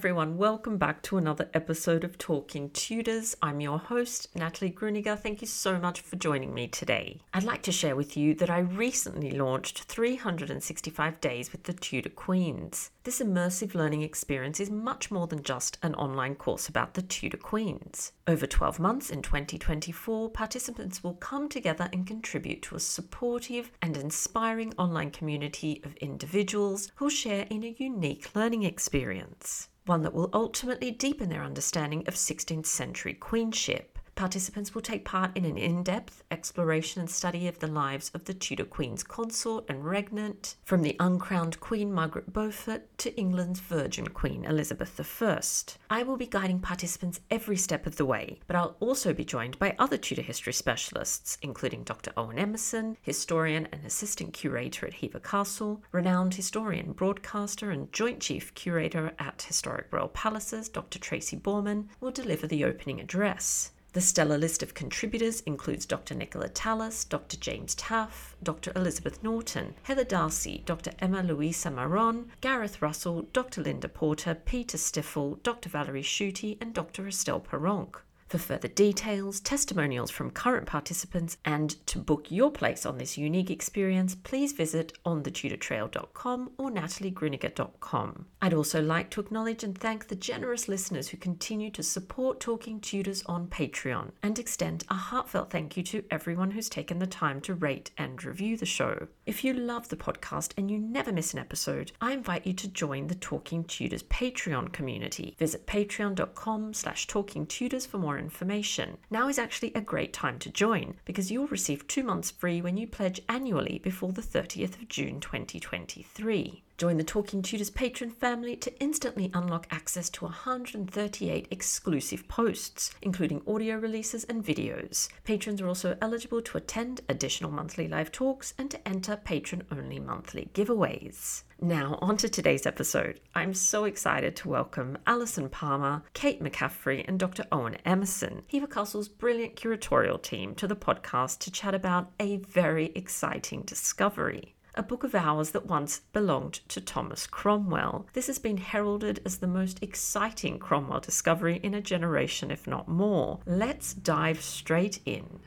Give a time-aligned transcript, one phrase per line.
[0.00, 0.38] Everyone.
[0.38, 3.36] Welcome back to another episode of Talking Tudors.
[3.42, 5.18] I'm your host, Natalie Grueninger.
[5.18, 7.20] Thank you so much for joining me today.
[7.34, 12.08] I'd like to share with you that I recently launched 365 Days with the Tudor
[12.08, 12.92] Queens.
[13.04, 17.36] This immersive learning experience is much more than just an online course about the Tudor
[17.36, 18.12] Queens.
[18.26, 23.98] Over 12 months in 2024, participants will come together and contribute to a supportive and
[23.98, 30.30] inspiring online community of individuals who'll share in a unique learning experience, one that will
[30.32, 33.98] ultimately deepen their understanding of 16th century queenship.
[34.20, 38.26] Participants will take part in an in depth exploration and study of the lives of
[38.26, 44.08] the Tudor Queen's consort and regnant, from the uncrowned Queen Margaret Beaufort to England's Virgin
[44.08, 45.40] Queen Elizabeth I.
[45.88, 49.58] I will be guiding participants every step of the way, but I'll also be joined
[49.58, 52.12] by other Tudor history specialists, including Dr.
[52.14, 58.54] Owen Emmerson, historian and assistant curator at Hever Castle, renowned historian, broadcaster, and joint chief
[58.54, 60.98] curator at Historic Royal Palaces, Dr.
[60.98, 63.70] Tracy Borman, will deliver the opening address.
[63.92, 66.14] The stellar list of contributors includes Dr.
[66.14, 67.36] Nicola Tallis, Dr.
[67.36, 68.70] James Taffe, Dr.
[68.76, 70.92] Elizabeth Norton, Heather Darsie, Dr.
[71.00, 73.62] Emma Louisa Maron, Gareth Russell, Dr.
[73.62, 75.68] Linda Porter, Peter Stiffel, Dr.
[75.68, 77.08] Valerie Schutte, and Dr.
[77.08, 78.02] Estelle Paranque.
[78.30, 83.50] For further details, testimonials from current participants, and to book your place on this unique
[83.50, 88.26] experience, please visit onthetudortrail.com or nataliegrueninger.com.
[88.40, 92.78] I'd also like to acknowledge and thank the generous listeners who continue to support Talking
[92.78, 97.40] Tudors on Patreon and extend a heartfelt thank you to everyone who's taken the time
[97.40, 99.08] to rate and review the show.
[99.26, 102.68] If you love the podcast and you never miss an episode, I invite you to
[102.68, 105.34] join the Talking Tudors Patreon community.
[105.36, 108.98] Visit patreon.com slash talking tudors for more information.
[109.10, 112.76] Now is actually a great time to join because you'll receive two months free when
[112.76, 116.62] you pledge annually before the 30th of June 2023.
[116.80, 123.42] Join the Talking Tudors patron family to instantly unlock access to 138 exclusive posts, including
[123.46, 125.10] audio releases and videos.
[125.24, 129.98] Patrons are also eligible to attend additional monthly live talks and to enter patron only
[129.98, 131.42] monthly giveaways.
[131.62, 133.20] Now, on to today's episode.
[133.34, 137.44] I'm so excited to welcome Alison Palmer, Kate McCaffrey, and Dr.
[137.52, 142.92] Owen Emmerson, Hever Castle's brilliant curatorial team, to the podcast to chat about a very
[142.94, 148.06] exciting discovery a book of hours that once belonged to Thomas Cromwell.
[148.12, 152.88] This has been heralded as the most exciting Cromwell discovery in a generation, if not
[152.88, 153.40] more.
[153.46, 155.40] Let's dive straight in.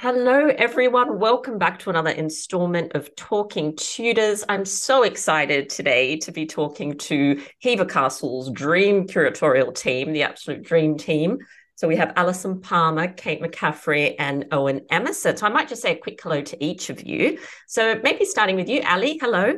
[0.00, 1.18] Hello, everyone.
[1.18, 4.44] Welcome back to another installment of Talking Tudors.
[4.48, 10.62] I'm so excited today to be talking to Hever Castle's dream curatorial team, the absolute
[10.62, 11.38] dream team.
[11.74, 15.36] So we have Alison Palmer, Kate McCaffrey, and Owen Emmerson.
[15.36, 17.40] So I might just say a quick hello to each of you.
[17.66, 19.18] So maybe starting with you, Ali.
[19.20, 19.54] Hello.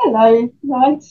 [0.00, 0.48] Hello.
[0.62, 1.04] Right.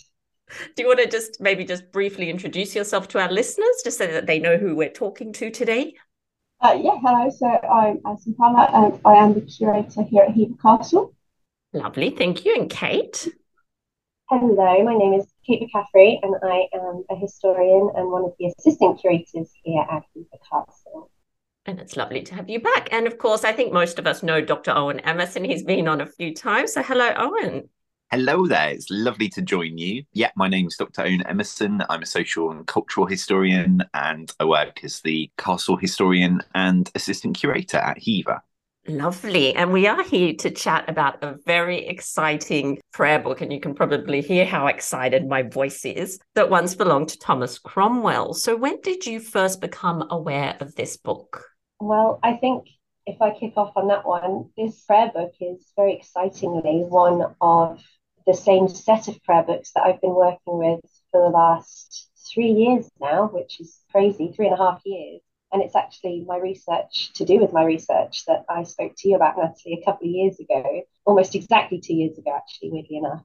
[0.76, 4.08] Do you want to just maybe just briefly introduce yourself to our listeners, just so
[4.08, 5.94] that they know who we're talking to today?
[6.62, 7.30] Uh, yeah, hello.
[7.30, 11.14] So I'm Alison Palmer, and I am the curator here at Hever Castle.
[11.74, 12.56] Lovely, thank you.
[12.56, 13.28] And Kate.
[14.30, 18.52] Hello, my name is Kate McCaffrey, and I am a historian and one of the
[18.58, 21.12] assistant curators here at Hever Castle.
[21.68, 22.90] And it's lovely to have you back.
[22.92, 24.72] And of course, I think most of us know Dr.
[24.72, 25.44] Owen Emmerson.
[25.44, 26.74] He's been on a few times.
[26.74, 27.70] So, hello, Owen.
[28.12, 28.70] Hello there.
[28.70, 30.04] It's lovely to join you.
[30.14, 31.02] Yeah, my name's Dr.
[31.02, 31.82] Owen Emmerson.
[31.90, 37.36] I'm a social and cultural historian, and I work as the castle historian and assistant
[37.36, 38.42] curator at Hever.
[38.88, 39.56] Lovely.
[39.56, 43.42] And we are here to chat about a very exciting prayer book.
[43.42, 47.58] And you can probably hear how excited my voice is that once belonged to Thomas
[47.58, 48.36] Cromwell.
[48.36, 51.44] So, when did you first become aware of this book?
[51.80, 52.68] Well, I think
[53.06, 57.84] if I kick off on that one, this prayer book is very excitingly one of
[58.26, 60.82] the same set of prayer books that I've been working with
[61.12, 65.22] for the last three years now, which is crazy, three and a half years.
[65.52, 69.16] And it's actually my research to do with my research that I spoke to you
[69.16, 73.24] about, Natalie, a couple of years ago, almost exactly two years ago, actually, weirdly enough.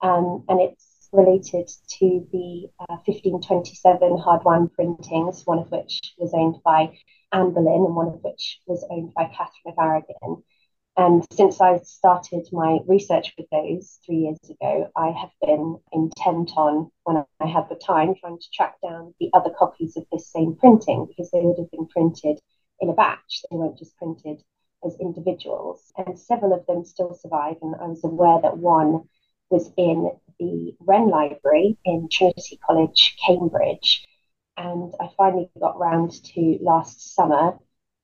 [0.00, 1.68] Um, and it's related
[1.98, 6.96] to the uh, 1527 Hardouin printings, one of which was owned by
[7.32, 10.42] Anne Boleyn and one of which was owned by Catherine of Aragon.
[10.96, 16.52] And since I started my research with those three years ago, I have been intent
[16.56, 20.30] on, when I had the time, trying to track down the other copies of this
[20.30, 22.40] same printing because they would have been printed
[22.80, 23.42] in a batch.
[23.50, 24.42] They weren't just printed
[24.84, 25.92] as individuals.
[25.96, 27.56] And several of them still survive.
[27.62, 29.08] And I was aware that one
[29.48, 34.06] was in the Wren Library in Trinity College, Cambridge.
[34.60, 37.58] And I finally got round to last summer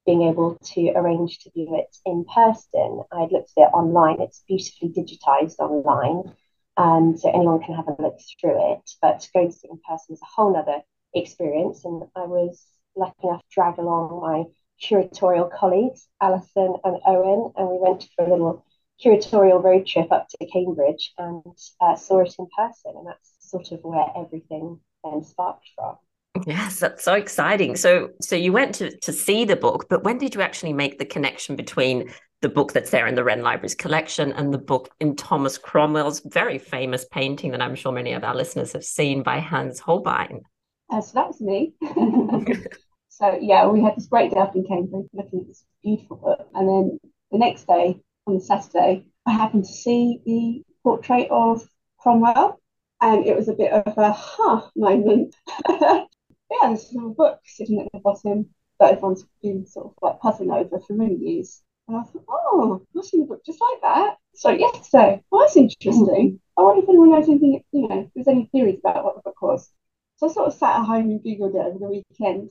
[0.07, 3.03] being able to arrange to view it in person.
[3.13, 6.35] I'd looked at it online, it's beautifully digitized online,
[6.79, 8.91] um, so anyone can have a look through it.
[9.03, 10.81] But going to see it in person is a whole other
[11.13, 12.65] experience, and I was
[12.97, 14.45] lucky enough to drag along my
[14.83, 18.65] curatorial colleagues, Alison and Owen, and we went for a little
[19.05, 21.43] curatorial road trip up to Cambridge and
[21.83, 25.99] uh, saw it in person, and that's sort of where everything then sparked from.
[26.47, 27.77] Yes, that's so exciting.
[27.77, 30.99] So so you went to to see the book, but when did you actually make
[30.99, 32.11] the connection between
[32.43, 36.21] the book that's there in the Wren Library's collection and the book in Thomas Cromwell's
[36.21, 40.43] very famous painting that I'm sure many of our listeners have seen by Hans Holbein?
[40.91, 41.73] Uh, so that was me.
[43.09, 46.49] so yeah, we had this great day up in Cambridge looking at this beautiful book,
[46.55, 47.01] and then
[47.33, 51.67] the next day, on the Saturday, I happened to see the portrait of
[51.99, 52.61] Cromwell,
[53.01, 55.35] and it was a bit of a huh moment.
[56.51, 60.21] yeah, there's a little book sitting at the bottom that everyone's been sort of like
[60.21, 61.63] puzzling over for many years.
[61.89, 64.17] And I thought, oh, I've seen the book just like that.
[64.35, 66.41] So yesterday, oh, that's interesting.
[66.59, 69.23] I wonder if anyone knows anything, you know, if there's any theories about what the
[69.23, 69.71] book was.
[70.17, 72.51] So I sort of sat at home and googled it over the weekend.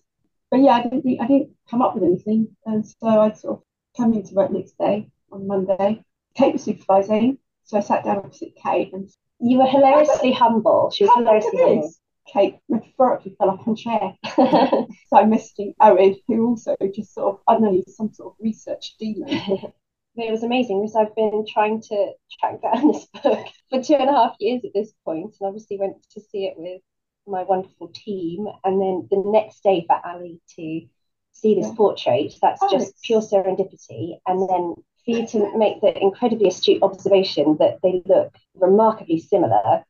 [0.51, 3.57] But yeah, I didn't think, I didn't come up with anything, and so I sort
[3.57, 3.63] of
[3.97, 6.03] come into work next day on Monday.
[6.35, 9.09] Kate was supervising, so I sat down opposite Kate and
[9.39, 10.91] you were hilariously humble.
[10.91, 11.91] She was hilariously humble.
[12.31, 14.15] Kate metaphorically fell off her chair.
[15.07, 18.33] so I'm messaging Owen, who also just sort of, I don't know, he's some sort
[18.33, 19.29] of research demon.
[20.17, 24.09] it was amazing because I've been trying to track down this book for two and
[24.09, 26.81] a half years at this point, and obviously went to see it with
[27.27, 28.47] my wonderful team.
[28.63, 30.81] And then the next day for Ali to
[31.31, 31.75] see this yeah.
[31.75, 34.19] portrait, that's oh, just pure serendipity.
[34.25, 34.75] And then
[35.05, 39.83] for you to make the incredibly astute observation that they look remarkably similar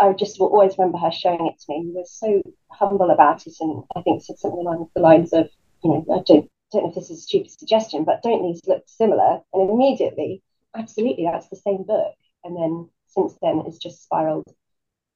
[0.00, 1.82] I just will always remember her showing it to me.
[1.84, 5.48] He was so humble about it, and I think said something along the lines of,
[5.82, 8.60] you know, I don't don't know if this is a stupid suggestion, but don't these
[8.66, 9.40] look similar?
[9.52, 10.42] And immediately,
[10.74, 12.14] absolutely, that's the same book.
[12.44, 14.46] And then since then, it's just spiraled.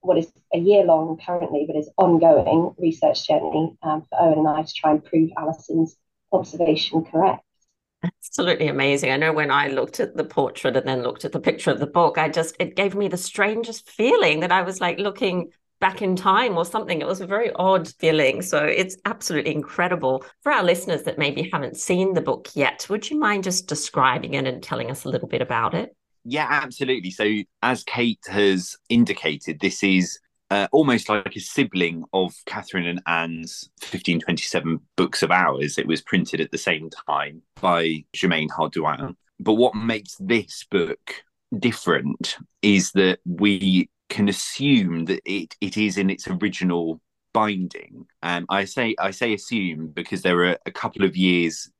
[0.00, 4.48] What is a year long currently, but is ongoing research journey um, for Owen and
[4.48, 5.96] I to try and prove Alison's
[6.32, 7.45] observation correct.
[8.02, 9.10] Absolutely amazing.
[9.10, 11.80] I know when I looked at the portrait and then looked at the picture of
[11.80, 15.50] the book, I just, it gave me the strangest feeling that I was like looking
[15.80, 17.00] back in time or something.
[17.00, 18.42] It was a very odd feeling.
[18.42, 20.24] So it's absolutely incredible.
[20.42, 24.34] For our listeners that maybe haven't seen the book yet, would you mind just describing
[24.34, 25.94] it and telling us a little bit about it?
[26.24, 27.10] Yeah, absolutely.
[27.10, 27.24] So,
[27.62, 30.18] as Kate has indicated, this is
[30.50, 35.78] uh, almost like a sibling of Catherine and Anne's 1527 books of hours.
[35.78, 39.16] It was printed at the same time by Germaine Hardouin.
[39.40, 41.24] But what makes this book
[41.58, 47.00] different is that we can assume that it, it is in its original
[47.32, 48.06] binding.
[48.22, 51.70] Um, I say I say assume because there are a couple of years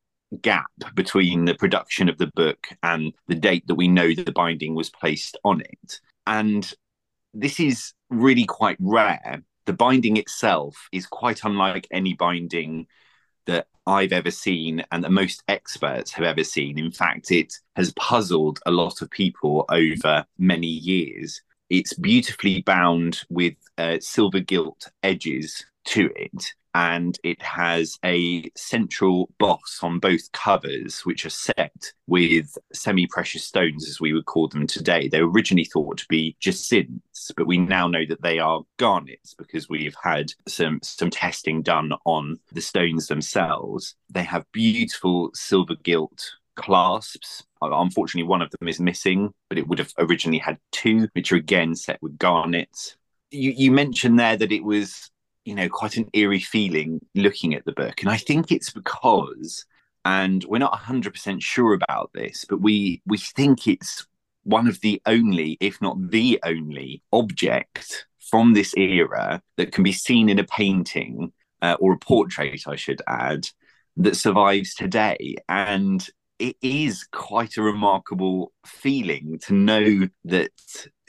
[0.42, 4.32] gap between the production of the book and the date that we know that the
[4.32, 6.00] binding was placed on it.
[6.26, 6.70] And
[7.40, 9.42] this is really quite rare.
[9.66, 12.86] The binding itself is quite unlike any binding
[13.46, 16.78] that I've ever seen and that most experts have ever seen.
[16.78, 21.40] In fact, it has puzzled a lot of people over many years.
[21.68, 29.30] It's beautifully bound with uh, silver gilt edges to it and it has a central
[29.38, 34.46] boss on both covers, which are set with semi precious stones, as we would call
[34.48, 35.08] them today.
[35.08, 39.32] They were originally thought to be jacinths, but we now know that they are garnets
[39.32, 43.94] because we've had some, some testing done on the stones themselves.
[44.10, 47.42] They have beautiful silver gilt clasps.
[47.62, 51.32] Uh, unfortunately, one of them is missing, but it would have originally had two, which
[51.32, 52.96] are again set with garnets.
[53.30, 55.10] You, you mentioned there that it was
[55.46, 58.02] you know, quite an eerie feeling looking at the book.
[58.02, 59.64] And I think it's because,
[60.04, 64.06] and we're not 100% sure about this, but we, we think it's
[64.42, 69.92] one of the only, if not the only, object from this era that can be
[69.92, 73.46] seen in a painting uh, or a portrait, I should add,
[73.98, 75.36] that survives today.
[75.48, 76.04] And
[76.40, 80.50] it is quite a remarkable feeling to know that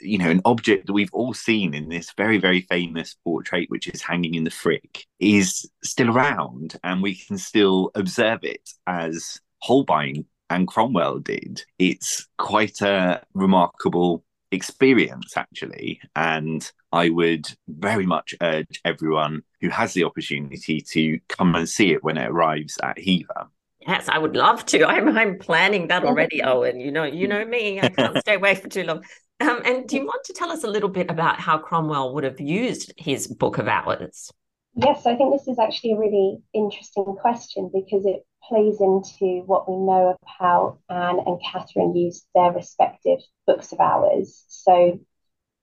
[0.00, 3.88] you know an object that we've all seen in this very very famous portrait which
[3.88, 9.40] is hanging in the frick is still around and we can still observe it as
[9.60, 18.34] holbein and cromwell did it's quite a remarkable experience actually and i would very much
[18.40, 22.98] urge everyone who has the opportunity to come and see it when it arrives at
[22.98, 23.48] Hever
[23.86, 24.84] Yes, I would love to.
[24.84, 26.78] I'm I'm planning that already, Owen.
[26.78, 27.80] You know, you know me.
[27.80, 29.02] I can't stay away for too long.
[29.40, 32.24] Um, and do you want to tell us a little bit about how Cromwell would
[32.24, 34.32] have used his Book of Hours?
[34.74, 39.68] Yes, I think this is actually a really interesting question because it plays into what
[39.68, 44.44] we know of how Anne and Catherine used their respective books of hours.
[44.48, 45.00] So,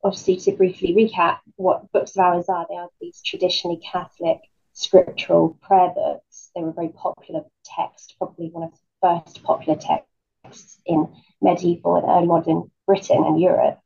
[0.03, 4.39] obviously, to briefly recap what books of hours are, they are these traditionally Catholic
[4.74, 6.51] scriptural prayer books.
[6.55, 11.08] They were a very popular text, probably one of the first popular texts in
[11.41, 13.80] medieval and early modern Britain and Europe.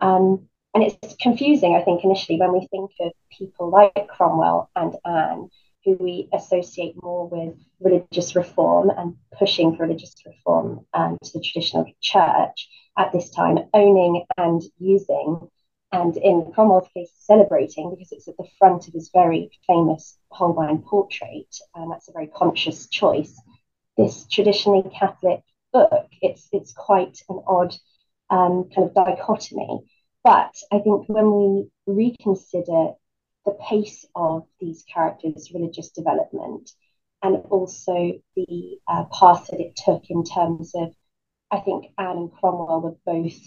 [0.00, 4.94] Um, and it's confusing, I think, initially when we think of people like Cromwell and
[5.04, 5.48] Anne,
[5.84, 11.40] who we associate more with religious reform and pushing for religious reform um, to the
[11.40, 15.48] traditional church at this time, owning and using
[15.92, 20.82] and in Cromwell's case, celebrating because it's at the front of his very famous Holbein
[20.82, 23.40] portrait, and that's a very conscious choice.
[23.96, 25.40] This traditionally Catholic
[25.72, 27.74] book, it's it's quite an odd
[28.30, 29.80] um, kind of dichotomy.
[30.24, 32.92] But I think when we reconsider
[33.44, 36.70] the pace of these characters' religious development
[37.22, 40.94] and also the uh, path that it took in terms of,
[41.50, 43.40] I think Anne and Cromwell were both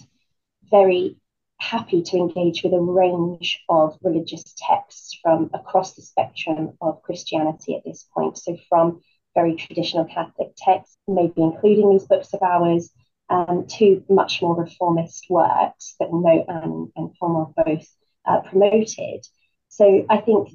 [0.70, 1.18] very
[1.60, 7.76] happy to engage with a range of religious texts from across the spectrum of Christianity
[7.76, 8.38] at this point.
[8.38, 9.02] So, from
[9.36, 12.92] very traditional Catholic texts, maybe including these books of hours,
[13.32, 17.88] um, to much more reformist works that know Anne and Cromwell both
[18.26, 19.26] uh, promoted.
[19.70, 20.50] So, I think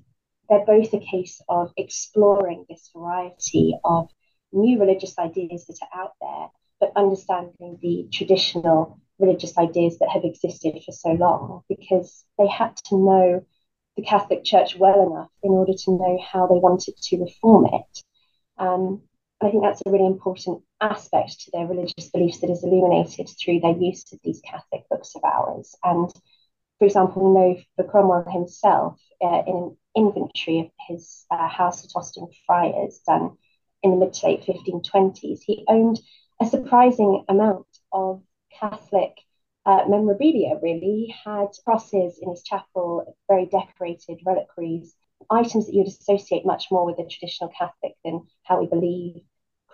[0.49, 4.09] they're both a case of exploring this variety of
[4.52, 10.25] new religious ideas that are out there, but understanding the traditional religious ideas that have
[10.25, 13.45] existed for so long because they had to know
[13.97, 18.02] the Catholic Church well enough in order to know how they wanted to reform it.
[18.59, 19.02] Um,
[19.40, 23.61] I think that's a really important aspect to their religious beliefs that is illuminated through
[23.61, 25.75] their use of these Catholic books of hours.
[25.83, 26.12] And
[26.78, 31.85] for example, we know for Cromwell himself, uh, in an inventory of his uh, house
[31.85, 33.37] at Austin Friars done
[33.83, 36.00] in the mid to late 1520s, he owned
[36.40, 38.23] a surprising amount of
[38.61, 39.12] Catholic
[39.64, 41.06] uh, memorabilia, really.
[41.06, 44.95] He had crosses in his chapel, very decorated reliquaries,
[45.30, 49.23] items that you'd associate much more with the traditional Catholic than how we believe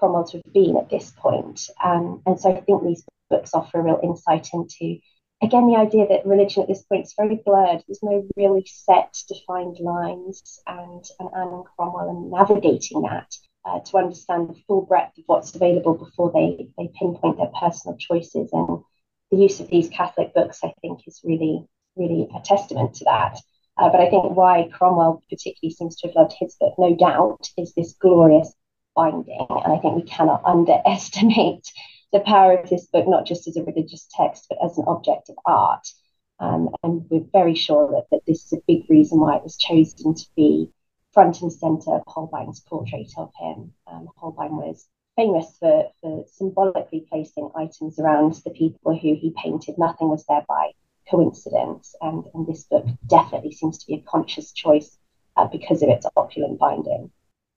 [0.03, 1.61] Cromwell to have been at this point.
[1.85, 4.99] Um, and so I think these books offer a real insight into,
[5.41, 7.85] again, the idea that religion at this point is very blurred.
[7.87, 13.33] There's no really set, defined lines, and, and Anne and Cromwell and navigating that.
[13.65, 17.97] Uh, to understand the full breadth of what's available before they, they pinpoint their personal
[17.97, 18.51] choices.
[18.53, 18.83] And
[19.31, 23.39] the use of these Catholic books, I think, is really, really a testament to that.
[23.79, 27.51] Uh, but I think why Cromwell particularly seems to have loved his book, no doubt,
[27.57, 28.53] is this glorious
[28.95, 29.47] binding.
[29.49, 31.67] And I think we cannot underestimate
[32.13, 35.31] the power of this book, not just as a religious text, but as an object
[35.31, 35.87] of art.
[36.41, 39.57] Um, and we're very sure that, that this is a big reason why it was
[39.57, 40.71] chosen to be
[41.13, 43.73] front and centre of Holbein's portrait of him.
[43.87, 49.77] Um, Holbein was famous for, for symbolically placing items around the people who he painted.
[49.79, 50.73] Nothing was there by
[51.11, 54.99] coincidence, and, and this book definitely seems to be a conscious choice
[55.37, 57.11] uh, because of its opulent binding.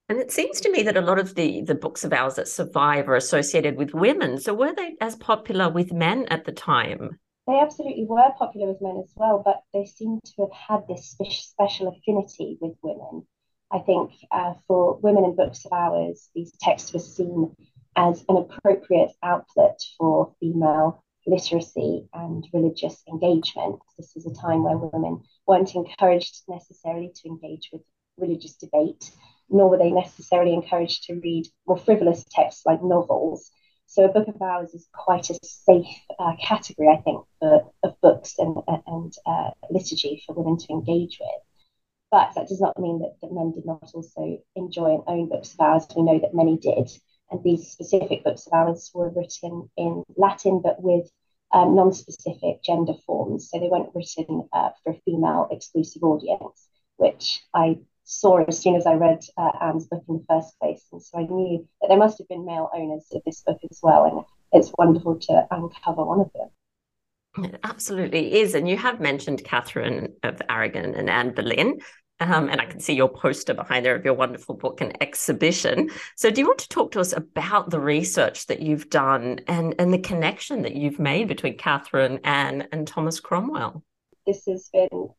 [0.08, 2.48] And it seems to me that a lot of the, the books of hours that
[2.48, 4.40] survive are associated with women.
[4.40, 7.20] So were they as popular with men at the time?
[7.48, 11.16] They absolutely were popular with men as well, but they seem to have had this
[11.18, 13.26] special affinity with women.
[13.72, 17.56] I think uh, for women in books of hours, these texts were seen
[17.96, 23.80] as an appropriate outlet for female literacy and religious engagement.
[23.98, 27.82] This was a time where women weren't encouraged necessarily to engage with
[28.18, 29.12] religious debate,
[29.50, 33.52] nor were they necessarily encouraged to read more frivolous texts like novels.
[33.88, 35.88] So, a book of hours is quite a safe
[36.20, 41.20] uh, category, I think, for, of books and, and uh, liturgy for women to engage
[41.20, 41.42] with.
[42.12, 45.54] But that does not mean that, that men did not also enjoy and own books
[45.54, 45.88] of hours.
[45.96, 46.90] We know that many did.
[47.32, 51.10] And these specific books of hours were written in Latin, but with
[51.52, 57.44] um, non-specific gender forms, so they weren't written uh, for a female exclusive audience, which
[57.54, 61.02] I saw as soon as I read uh, Anne's book in the first place, and
[61.02, 64.06] so I knew that there must have been male owners of this book as well,
[64.06, 66.50] and it's wonderful to uncover one of them.
[67.38, 68.56] It absolutely is.
[68.56, 71.80] And you have mentioned Catherine of Aragon and Anne Boleyn.
[72.22, 75.90] Um, and I can see your poster behind there of your wonderful book and exhibition.
[76.16, 79.76] So, do you want to talk to us about the research that you've done and,
[79.80, 83.84] and the connection that you've made between Catherine, Anne, and Thomas Cromwell?
[84.26, 85.10] This has been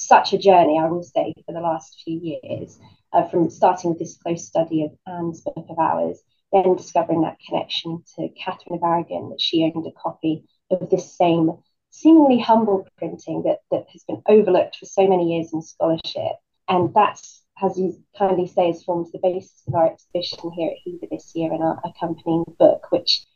[0.00, 2.78] such a journey, I will say, for the last few years,
[3.12, 7.38] uh, from starting with this close study of Anne's Book of Hours, then discovering that
[7.46, 11.52] connection to Catherine of Aragon, that she owned a copy of this same
[11.90, 16.36] seemingly humble printing that, that has been overlooked for so many years in scholarship.
[16.68, 20.78] And that's, as you kindly say, has formed the basis of our exhibition here at
[20.84, 23.26] Hever this year and our accompanying book, which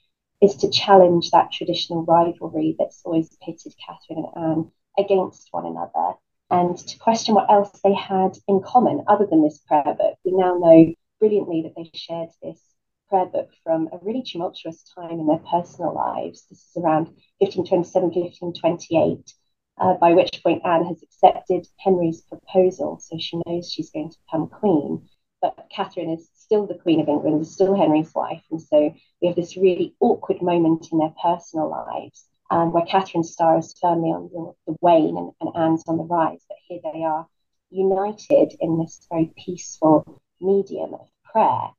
[0.40, 6.14] is to challenge that traditional rivalry that's always pitted Catherine and Anne against one another
[6.54, 10.16] and to question what else they had in common other than this prayer book.
[10.24, 12.60] We now know brilliantly that they shared this
[13.08, 16.46] prayer book from a really tumultuous time in their personal lives.
[16.48, 17.06] This is around
[17.38, 19.34] 1527, 1528,
[19.80, 24.18] uh, by which point Anne has accepted Henry's proposal, so she knows she's going to
[24.24, 25.08] become queen.
[25.42, 29.26] But Catherine is still the Queen of England, is still Henry's wife, and so we
[29.26, 34.10] have this really awkward moment in their personal lives um, where Catherine's star is firmly
[34.10, 36.44] on the, the wane and, and Anne's on the rise.
[36.48, 37.26] But here they are
[37.70, 41.70] united in this very peaceful medium of prayer.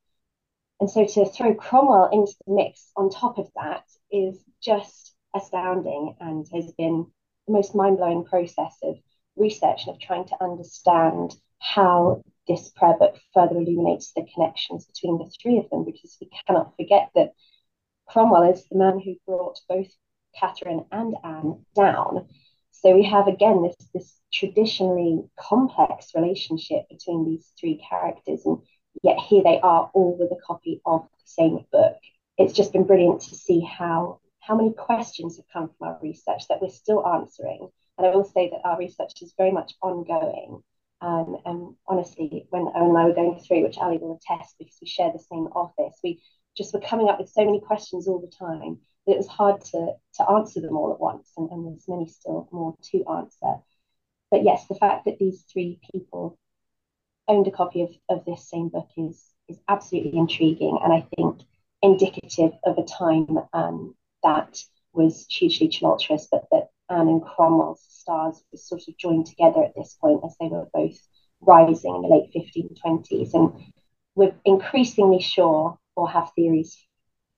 [0.80, 6.16] And so to throw Cromwell into the mix on top of that is just astounding
[6.20, 7.08] and has been
[7.48, 8.98] the most mind blowing process of
[9.38, 15.18] research and of trying to understand how this prayer book further illuminates the connections between
[15.18, 17.32] the three of them, because we cannot forget that
[18.08, 19.88] Cromwell is the man who brought both
[20.40, 22.28] Catherine and Anne down.
[22.72, 28.60] So we have again this, this traditionally complex relationship between these three characters, and
[29.02, 31.98] yet here they are all with a copy of the same book.
[32.38, 36.48] It's just been brilliant to see how how many questions have come from our research
[36.48, 37.68] that we're still answering.
[37.98, 40.62] And I will say that our research is very much ongoing.
[41.02, 44.78] Um, and honestly, when Owen and I were going through, which Ali will attest because
[44.80, 46.22] we share the same office, we
[46.56, 49.94] just were coming up with so many questions all the time it was hard to,
[50.16, 51.32] to answer them all at once.
[51.38, 53.62] And, and there's many still more to answer.
[54.32, 56.38] But yes, the fact that these three people
[57.28, 61.42] owned a copy of, of this same book is is absolutely intriguing and I think
[61.82, 64.58] indicative of a time um, that
[64.94, 69.76] was hugely tumultuous, but that Anne and Cromwell's stars were sort of joined together at
[69.76, 70.98] this point as they were both
[71.42, 73.34] rising in the late 1520s.
[73.34, 73.72] And
[74.16, 76.78] we're increasingly sure or have theories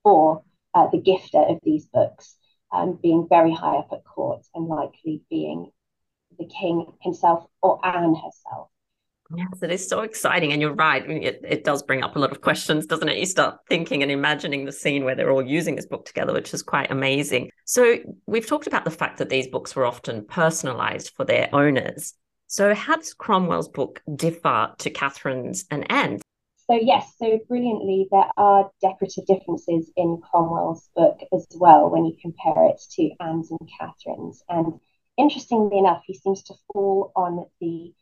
[0.04, 0.44] for
[0.78, 2.36] uh, the gifter of these books
[2.72, 5.72] um, being very high up at court and likely being
[6.38, 8.70] the king himself or Anne herself.
[9.36, 10.54] Yes, it is so exciting.
[10.54, 11.04] And you're right.
[11.04, 13.18] I mean, it, it does bring up a lot of questions, doesn't it?
[13.18, 16.54] You start thinking and imagining the scene where they're all using this book together, which
[16.54, 17.50] is quite amazing.
[17.66, 22.14] So, we've talked about the fact that these books were often personalized for their owners.
[22.46, 26.22] So, how does Cromwell's book differ to Catherine's and Anne's?
[26.70, 32.18] So, yes, so brilliantly, there are decorative differences in Cromwell's book as well when you
[32.22, 34.44] compare it to Anne's and Catherine's.
[34.50, 34.80] And
[35.18, 37.94] interestingly enough, he seems to fall on the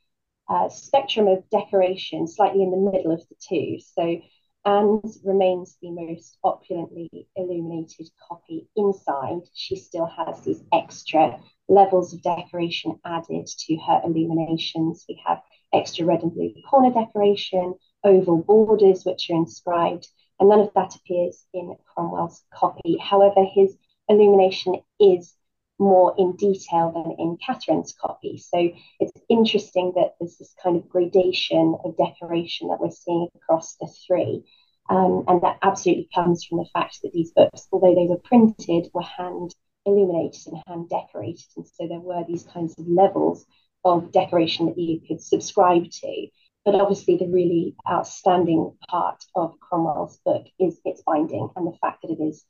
[0.49, 3.77] uh, spectrum of decoration slightly in the middle of the two.
[3.79, 4.19] So
[4.65, 9.41] Anne's remains the most opulently illuminated copy inside.
[9.53, 15.05] She still has these extra levels of decoration added to her illuminations.
[15.07, 20.07] We have extra red and blue corner decoration, oval borders which are inscribed,
[20.39, 22.97] and none of that appears in Cromwell's copy.
[22.97, 23.75] However, his
[24.07, 25.33] illumination is
[25.77, 28.37] more in detail than in Catherine's copy.
[28.37, 33.75] So it's interesting that there's this kind of gradation of decoration that we're seeing across
[33.75, 34.43] the three.
[34.89, 38.89] Um, and that absolutely comes from the fact that these books, although they were printed,
[38.93, 39.53] were hand
[39.85, 41.45] illuminated and hand decorated.
[41.57, 43.45] And so there were these kinds of levels
[43.83, 46.27] of decoration that you could subscribe to.
[46.65, 52.01] But obviously, the really outstanding part of Cromwell's book is its binding and the fact
[52.01, 52.43] that it is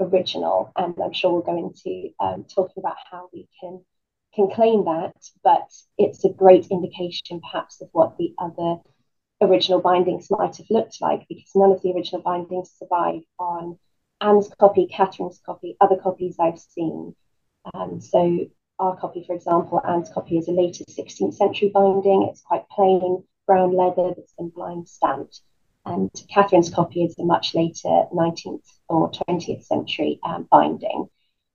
[0.00, 0.70] original.
[0.76, 3.82] And I'm sure we'll go into um, talking about how we can
[4.34, 8.76] can claim that, but it's a great indication perhaps of what the other
[9.40, 13.78] original bindings might have looked like because none of the original bindings survive on
[14.20, 17.14] Anne's copy, Catherine's copy, other copies I've seen.
[17.74, 18.46] Um, so
[18.78, 22.28] our copy, for example, Anne's copy is a later 16th century binding.
[22.30, 25.40] It's quite plain, brown leather that's been blind stamped
[25.88, 31.08] and Catherine's copy is a much later 19th or 20th century um, binding.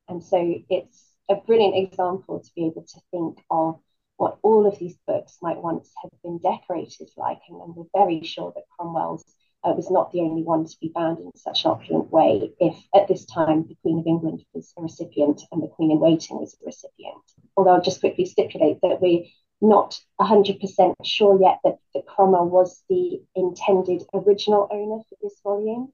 [0.07, 3.79] And so it's a brilliant example to be able to think of
[4.17, 7.41] what all of these books might once have been decorated like.
[7.47, 9.23] And, and we're very sure that Cromwell's
[9.63, 12.75] uh, was not the only one to be bound in such an opulent way if
[12.93, 16.39] at this time the Queen of England was a recipient and the Queen in Waiting
[16.39, 17.23] was a recipient.
[17.55, 19.23] Although I'll just quickly stipulate that we're
[19.63, 25.91] not 100% sure yet that, that Cromwell was the intended original owner for this volume.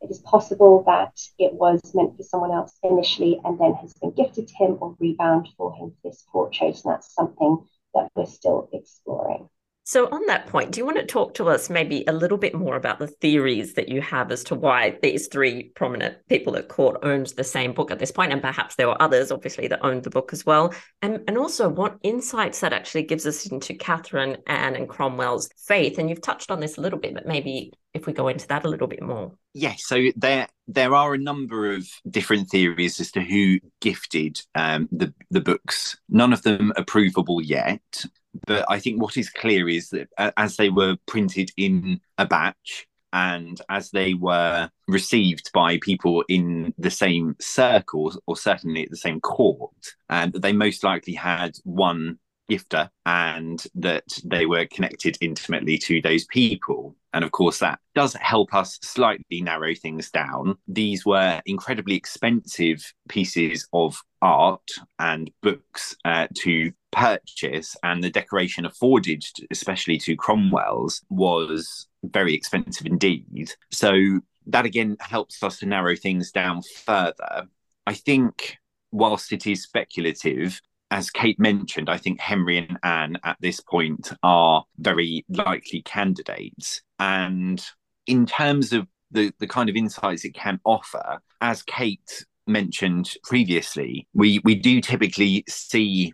[0.00, 4.10] It is possible that it was meant for someone else initially and then has been
[4.10, 8.26] gifted to him or rebound for him for this portrait, and that's something that we're
[8.26, 9.48] still exploring.
[9.86, 12.54] So, on that point, do you want to talk to us maybe a little bit
[12.54, 16.68] more about the theories that you have as to why these three prominent people at
[16.68, 19.84] court owned the same book at this point, and perhaps there were others, obviously, that
[19.84, 23.74] owned the book as well, and and also what insights that actually gives us into
[23.74, 25.98] Catherine, Anne, and Cromwell's faith?
[25.98, 28.64] And you've touched on this a little bit, but maybe if we go into that
[28.64, 29.32] a little bit more.
[29.52, 34.88] Yes, so there there are a number of different theories as to who gifted um,
[34.90, 35.98] the the books.
[36.08, 38.06] None of them are provable yet
[38.46, 42.86] but I think what is clear is that as they were printed in a batch
[43.12, 48.96] and as they were received by people in the same circles or certainly at the
[48.96, 49.70] same court,
[50.10, 52.18] um, and they most likely had one
[52.50, 56.94] gifter and that they were connected intimately to those people.
[57.12, 60.56] And of course, that does help us slightly narrow things down.
[60.66, 68.66] These were incredibly expensive pieces of art and books uh, to purchase, and the decoration
[68.66, 73.52] afforded, especially to Cromwell's, was very expensive indeed.
[73.70, 77.48] So that again helps us to narrow things down further.
[77.86, 78.58] I think
[78.90, 84.12] whilst it is speculative, as Kate mentioned, I think Henry and Anne at this point
[84.22, 86.82] are very likely candidates.
[86.98, 87.64] And
[88.06, 94.06] in terms of the, the kind of insights it can offer, as Kate mentioned previously,
[94.14, 96.12] we, we do typically see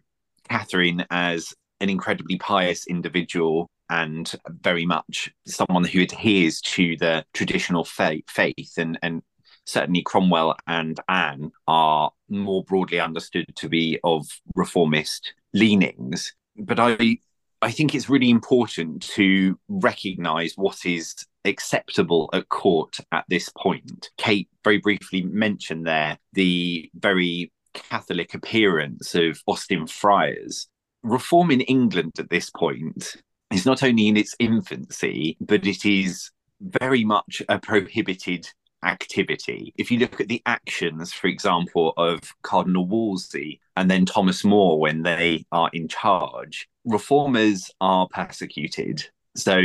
[0.48, 7.84] Catherine as an incredibly pious individual and very much someone who adheres to the traditional
[7.84, 9.22] faith, faith and, and
[9.66, 16.34] certainly Cromwell and Anne are more broadly understood to be of reformist leanings.
[16.56, 17.18] But I
[17.62, 24.10] I think it's really important to recognize what is acceptable at court at this point.
[24.16, 30.68] Kate very briefly mentioned there the very Catholic appearance of Austin Friars.
[31.02, 33.16] Reform in England at this point
[33.52, 38.46] is not only in its infancy, but it is very much a prohibited
[38.84, 39.74] activity.
[39.76, 44.78] If you look at the actions, for example, of Cardinal Wolsey and then Thomas More
[44.80, 49.04] when they are in charge, reformers are persecuted.
[49.36, 49.60] So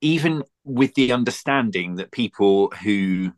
[0.00, 3.32] even with the understanding that people who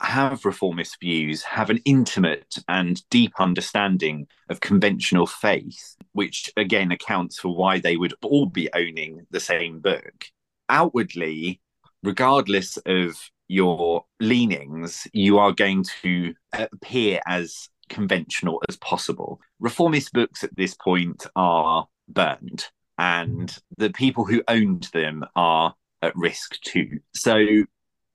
[0.00, 7.38] have reformist views have an intimate and deep understanding of conventional faith, which again accounts
[7.38, 10.26] for why they would all be owning the same book.
[10.68, 11.60] Outwardly,
[12.02, 19.40] regardless of your leanings, you are going to appear as conventional as possible.
[19.60, 22.66] Reformist books at this point are burned,
[22.98, 27.00] and the people who owned them are at risk too.
[27.14, 27.64] So,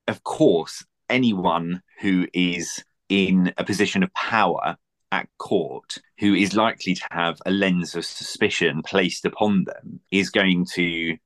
[0.08, 4.76] of course, anyone who is in a position of power
[5.12, 10.30] at court who is likely to have a lens of suspicion placed upon them is
[10.30, 11.16] going to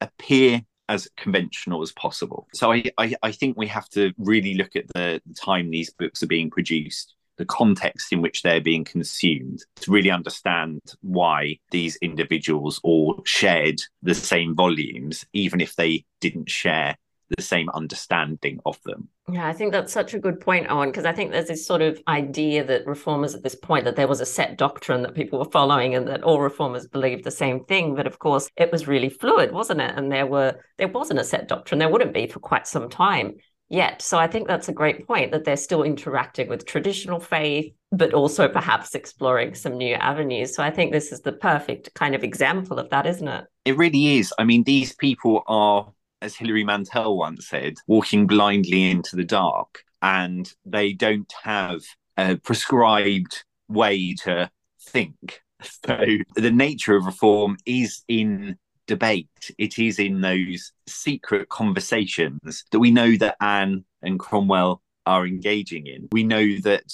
[0.00, 2.48] appear as conventional as possible.
[2.54, 5.90] So I, I, I think we have to really look at the, the time these
[5.90, 11.56] books are being produced the context in which they're being consumed to really understand why
[11.70, 16.96] these individuals all shared the same volumes, even if they didn't share
[17.36, 19.08] the same understanding of them.
[19.30, 21.82] Yeah, I think that's such a good point, Owen, because I think there's this sort
[21.82, 25.38] of idea that reformers at this point that there was a set doctrine that people
[25.38, 27.94] were following and that all reformers believed the same thing.
[27.94, 29.92] But of course, it was really fluid, wasn't it?
[29.96, 31.78] And there were there wasn't a set doctrine.
[31.78, 33.34] There wouldn't be for quite some time
[33.68, 34.00] yet.
[34.02, 38.14] So I think that's a great point that they're still interacting with traditional faith, but
[38.14, 40.54] also perhaps exploring some new avenues.
[40.54, 43.44] So I think this is the perfect kind of example of that, isn't it?
[43.64, 44.32] It really is.
[44.38, 49.84] I mean, these people are as Hilary Mantel once said, walking blindly into the dark,
[50.02, 51.82] and they don't have
[52.16, 54.50] a prescribed way to
[54.80, 55.42] think.
[55.84, 56.04] So
[56.36, 59.50] the nature of reform is in debate.
[59.58, 65.88] It is in those secret conversations that we know that Anne and Cromwell are engaging
[65.88, 66.08] in.
[66.12, 66.84] We know that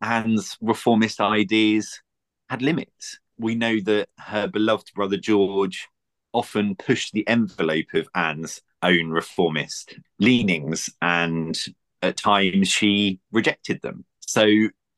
[0.00, 2.00] Anne's reformist ideas
[2.48, 3.18] had limits.
[3.38, 5.88] We know that her beloved brother George
[6.32, 11.58] often pushed the envelope of Anne's own reformist leanings, and
[12.02, 14.04] at times she rejected them.
[14.20, 14.46] So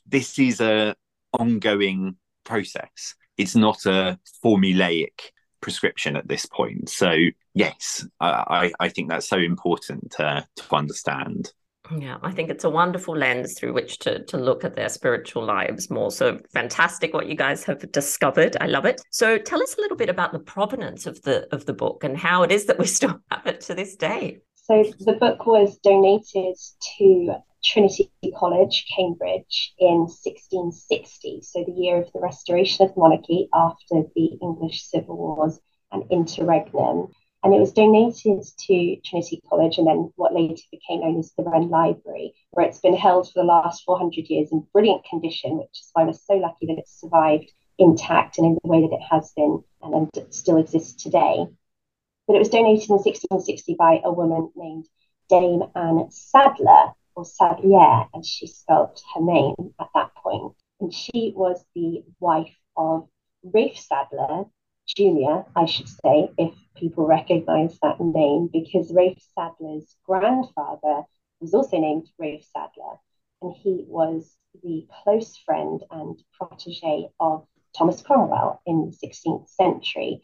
[0.07, 0.94] this is a
[1.33, 3.14] ongoing process.
[3.37, 6.88] It's not a formulaic prescription at this point.
[6.88, 7.14] So
[7.55, 11.53] yes, I, I think that's so important to, to understand.
[11.90, 15.44] Yeah, I think it's a wonderful lens through which to, to look at their spiritual
[15.44, 16.11] lives more.
[16.11, 18.57] So fantastic what you guys have discovered.
[18.61, 19.03] I love it.
[19.11, 22.16] So tell us a little bit about the provenance of the of the book and
[22.16, 24.38] how it is that we still have it to this day.
[24.55, 26.57] So the book was donated
[26.97, 34.03] to Trinity College, Cambridge, in 1660, so the year of the restoration of monarchy after
[34.14, 35.59] the English Civil Wars
[35.92, 37.09] and interregnum.
[37.44, 41.44] And it was donated to Trinity College and then what later became known as the
[41.44, 45.78] Wren Library, where it's been held for the last 400 years in brilliant condition, which
[45.78, 49.02] is why we're so lucky that it's survived intact and in the way that it
[49.11, 51.44] has been and, still exists today.
[52.26, 54.88] But it was donated in 1660 by a woman named
[55.28, 60.54] Dame Anne Sadler, or Sadlier, as she spelt her name at that point.
[60.80, 63.07] And she was the wife of
[63.42, 64.46] Rafe Sadler,
[64.87, 71.05] Jr., I should say, if people recognize that name, because Rafe Sadler's grandfather
[71.40, 73.01] was also named Rafe Sadler,
[73.40, 80.20] and he was the close friend and protege of Thomas Cromwell in the 16th century.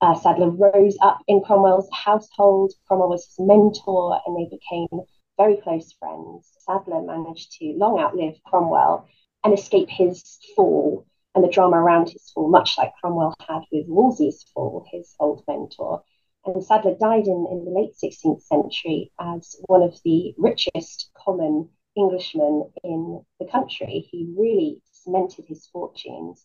[0.00, 2.72] Uh, Sadler rose up in Cromwell's household.
[2.86, 6.52] Cromwell was his mentor, and they became very close friends.
[6.60, 9.08] Sadler managed to long outlive Cromwell
[9.44, 13.86] and escape his fall and the drama around his fall, much like Cromwell had with
[13.88, 16.02] Wolsey's fall, his old mentor.
[16.44, 21.70] And Sadler died in, in the late 16th century as one of the richest common
[21.96, 24.08] Englishmen in the country.
[24.10, 26.44] He really cemented his fortunes.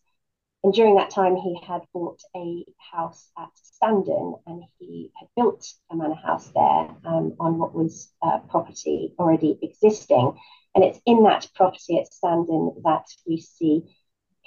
[0.64, 5.72] And during that time, he had bought a house at Standon and he had built
[5.90, 10.38] a manor house there um, on what was uh, property already existing.
[10.76, 13.84] And it's in that property at Standon that we see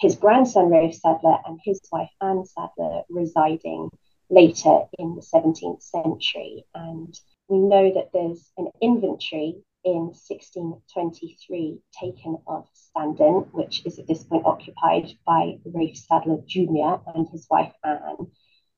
[0.00, 3.90] his grandson Rafe Sadler and his wife Anne Sadler residing
[4.30, 6.64] later in the 17th century.
[6.74, 7.14] And
[7.48, 14.24] we know that there's an inventory in 1623 taken of Standon, which is at this
[14.24, 17.02] point occupied by Rafe Sadler Jr.
[17.14, 18.30] and his wife Anne.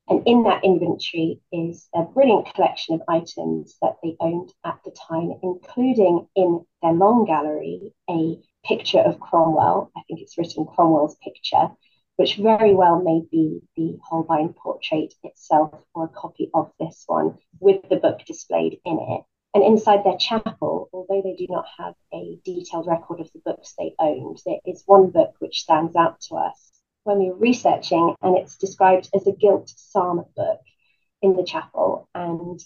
[0.08, 4.90] And in that inventory is a brilliant collection of items that they owned at the
[4.90, 9.90] time, including in their long gallery a picture of Cromwell.
[9.96, 11.68] I think it's written Cromwell's picture,
[12.16, 17.38] which very well may be the Holbein portrait itself or a copy of this one
[17.60, 19.22] with the book displayed in it.
[19.54, 23.74] And inside their chapel, although they do not have a detailed record of the books
[23.76, 26.70] they owned, there is one book which stands out to us
[27.04, 30.60] when we were researching, and it's described as a gilt psalm book
[31.20, 32.08] in the chapel.
[32.14, 32.60] And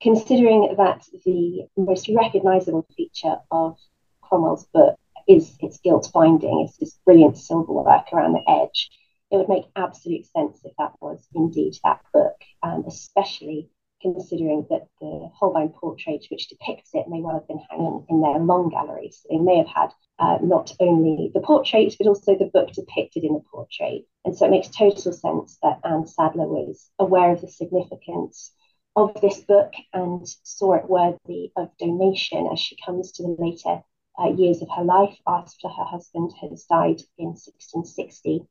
[0.00, 3.78] considering that the most recognizable feature of
[4.22, 6.66] Cromwell's book is its gilt binding.
[6.66, 8.90] It's this brilliant silver work around the edge.
[9.30, 13.70] It would make absolute sense if that was indeed that book, um, especially
[14.04, 18.38] considering that the Holbein portrait, which depicts it, may well have been hanging in their
[18.38, 19.10] long gallery.
[19.10, 23.24] So they may have had uh, not only the portrait, but also the book depicted
[23.24, 24.04] in the portrait.
[24.24, 28.52] And so it makes total sense that Anne Sadler was aware of the significance
[28.94, 33.82] of this book and saw it worthy of donation as she comes to the later
[34.18, 38.46] uh, years of her life after her husband has died in 1660.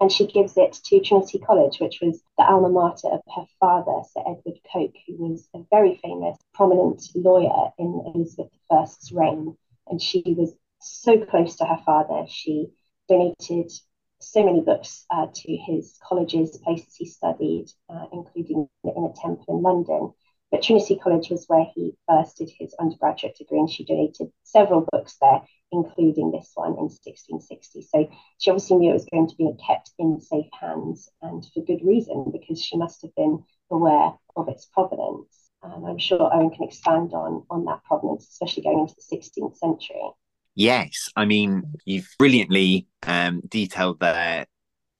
[0.00, 4.02] And she gives it to Trinity College, which was the alma mater of her father,
[4.12, 9.56] Sir Edward Coke, who was a very famous, prominent lawyer in Elizabeth I's reign.
[9.86, 12.26] And she was so close to her father.
[12.28, 12.68] She
[13.08, 13.72] donated
[14.20, 19.62] so many books uh, to his colleges, places he studied, uh, including Inner Temple in
[19.62, 20.12] London.
[20.54, 24.86] But Trinity College was where he first did his undergraduate degree, and she donated several
[24.92, 27.82] books there, including this one in 1660.
[27.82, 31.64] So she obviously knew it was going to be kept in safe hands, and for
[31.64, 35.50] good reason, because she must have been aware of its provenance.
[35.64, 39.56] And I'm sure Owen can expand on, on that provenance, especially going into the 16th
[39.56, 40.08] century.
[40.54, 44.46] Yes, I mean, you've brilliantly um, detailed there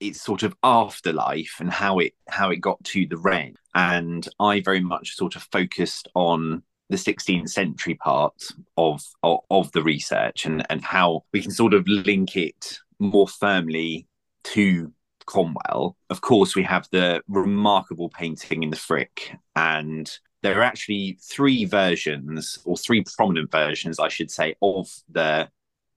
[0.00, 3.54] its sort of afterlife and how it how it got to the Wren.
[3.74, 8.35] And I very much sort of focused on the 16th century part
[8.76, 13.28] of, of, of the research and and how we can sort of link it more
[13.28, 14.07] firmly
[14.44, 14.92] to
[15.26, 15.96] Cromwell.
[16.11, 20.11] Of course, we have the remarkable painting in the Frick, and
[20.42, 25.48] there are actually three versions, or three prominent versions, I should say, of the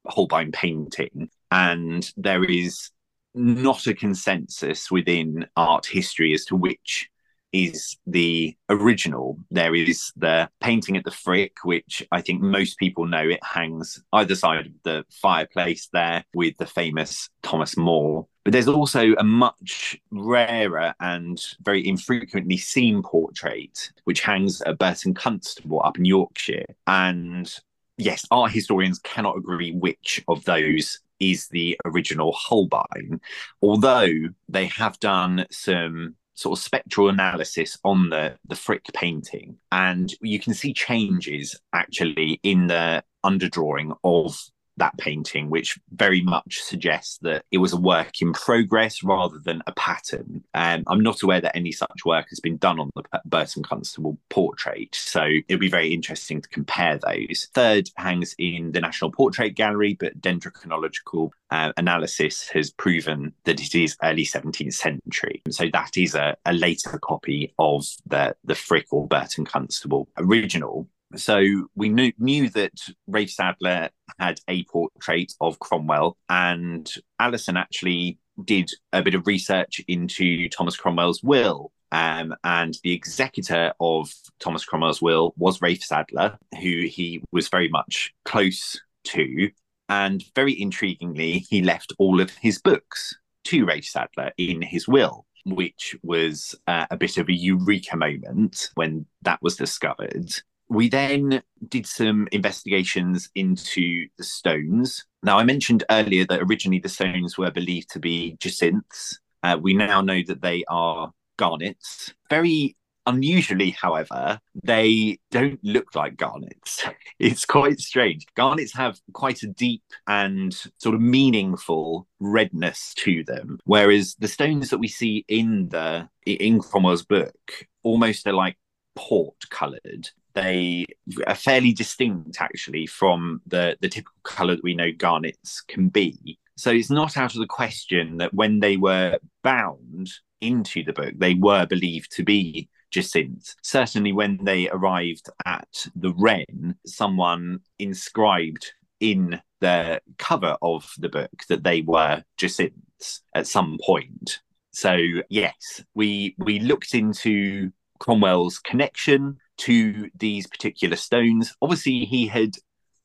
[0.06, 1.30] Holbein painting.
[1.52, 2.90] And there is
[3.38, 7.10] not a consensus within art history as to which
[7.54, 9.38] is the original.
[9.52, 13.28] There is the painting at the Frick, which I think most people know.
[13.28, 18.28] It hangs either side of the fireplace there with the famous Thomas More.
[18.44, 25.14] But there's also a much rarer and very infrequently seen portrait, which hangs at Burton
[25.14, 26.66] Constable up in Yorkshire.
[26.86, 27.54] And
[27.98, 33.20] yes, art historians cannot agree which of those is the original Holbein,
[33.62, 34.10] although
[34.48, 40.40] they have done some sort of spectral analysis on the the Frick painting, and you
[40.40, 44.38] can see changes actually in the underdrawing of
[44.78, 49.62] that painting, which very much suggests that it was a work in progress rather than
[49.68, 50.44] a pattern.
[50.54, 54.18] Um, I'm not aware that any such work has been done on the Burton Constable
[54.30, 57.50] portrait, so it'll be very interesting to compare those.
[57.54, 63.76] Third hangs in the National Portrait Gallery, but dendrochronological uh, analysis has proven that it
[63.76, 65.42] is early 17th century.
[65.50, 70.88] So that is a, a later copy of the, the Frick or Burton Constable original
[71.16, 71.42] so
[71.76, 72.74] we knew, knew that
[73.08, 73.90] Rafe Sadler
[74.20, 80.76] had a portrait of Cromwell, and Alison actually did a bit of research into Thomas
[80.76, 81.72] Cromwell's will.
[81.92, 87.70] Um, and the executor of Thomas Cromwell's will was Rafe Sadler, who he was very
[87.70, 89.50] much close to.
[89.88, 93.16] And very intriguingly, he left all of his books
[93.46, 98.70] to Rafe Sadler in his will which was uh, a bit of a eureka moment
[98.76, 100.30] when that was discovered
[100.70, 105.06] we then did some investigations into the stones.
[105.24, 109.20] Now, I mentioned earlier that originally the stones were believed to be jacinths.
[109.44, 112.14] Uh, we now know that they are garnets.
[112.30, 112.76] Very
[113.06, 116.84] unusually, however, they don't look like garnets.
[117.20, 118.28] It's quite strange.
[118.36, 124.70] Garnets have quite a deep and sort of meaningful redness to them, whereas the stones
[124.70, 128.56] that we see in the in Cromwell's book almost are like
[128.96, 130.86] port coloured they
[131.26, 136.38] are fairly distinct actually from the the typical color that we know garnets can be.
[136.56, 140.10] So it's not out of the question that when they were bound
[140.42, 146.14] into the book they were believed to be jacinth certainly when they arrived at the
[146.14, 153.80] Wren someone inscribed in the cover of the book that they were jacinths at some
[153.84, 154.40] point.
[154.72, 161.54] So yes we we looked into cromwell's connection to these particular stones.
[161.62, 162.56] Obviously, he had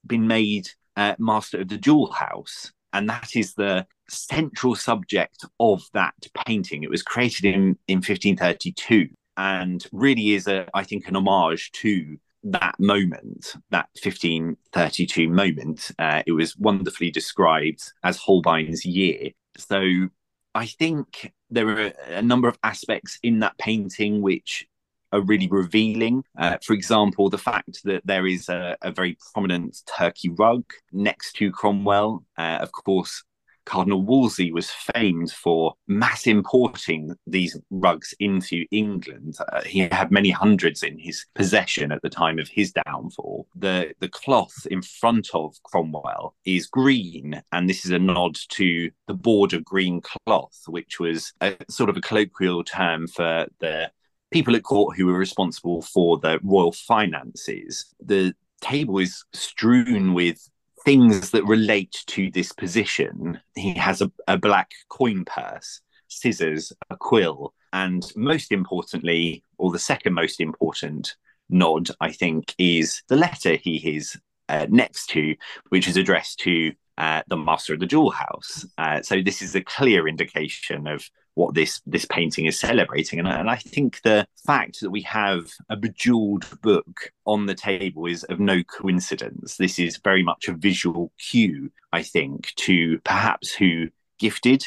[0.07, 5.83] been made uh, master of the jewel house, and that is the central subject of
[5.95, 6.15] that
[6.47, 6.83] painting.
[6.83, 12.19] It was created in, in 1532 and really is, a, I think, an homage to
[12.45, 15.91] that moment, that 1532 moment.
[15.99, 19.31] Uh, it was wonderfully described as Holbein's year.
[19.57, 20.09] So
[20.55, 24.67] I think there are a number of aspects in that painting which
[25.13, 26.25] are really revealing.
[26.39, 31.35] Uh, for example, the fact that there is a, a very prominent Turkey rug next
[31.35, 32.25] to Cromwell.
[32.39, 33.25] Uh, of course,
[33.65, 39.37] Cardinal Wolsey was famed for mass importing these rugs into England.
[39.53, 43.47] Uh, he had many hundreds in his possession at the time of his downfall.
[43.55, 48.91] The the cloth in front of Cromwell is green, and this is a nod to
[49.07, 53.91] the Board of Green Cloth, which was a sort of a colloquial term for the
[54.33, 57.95] people at court who were responsible for the royal finances.
[58.01, 60.49] The table is strewn with
[60.85, 63.41] things that relate to this position.
[63.55, 69.79] He has a, a black coin purse, scissors, a quill, and most importantly, or the
[69.79, 71.17] second most important
[71.49, 74.19] nod, I think, is the letter he is
[74.49, 75.37] uh, next to,
[75.69, 78.67] which is addressed to uh, the master of the jewel house.
[78.77, 83.19] Uh, so this is a clear indication of what this this painting is celebrating.
[83.19, 88.07] And, and I think the fact that we have a bejeweled book on the table
[88.07, 89.57] is of no coincidence.
[89.57, 94.65] This is very much a visual cue, I think, to perhaps who gifted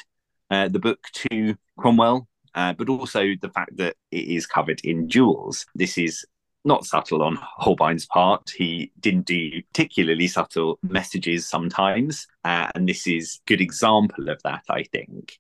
[0.50, 5.10] uh, the book to Cromwell, uh, but also the fact that it is covered in
[5.10, 5.66] jewels.
[5.76, 6.26] This is
[6.64, 8.50] not subtle on Holbein's part.
[8.50, 14.42] He didn't do particularly subtle messages sometimes, uh, and this is a good example of
[14.44, 15.38] that, I think.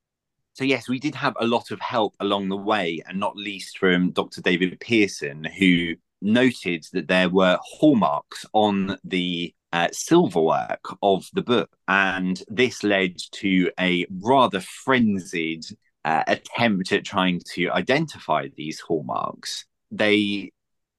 [0.55, 3.77] So yes, we did have a lot of help along the way, and not least
[3.77, 4.41] from Dr.
[4.41, 11.69] David Pearson, who noted that there were hallmarks on the uh, silverwork of the book,
[11.89, 15.65] and this led to a rather frenzied
[16.05, 19.65] uh, attempt at trying to identify these hallmarks.
[19.91, 20.51] They